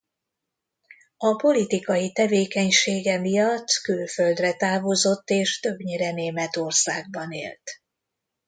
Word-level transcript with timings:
A 1.17 1.35
politikai 1.35 2.11
tevékenysége 2.11 3.19
miatt 3.19 3.67
külföldre 3.83 4.53
távozott 4.55 5.29
és 5.29 5.59
többnyire 5.59 6.11
Németországban 6.11 7.31
élt. 7.31 7.81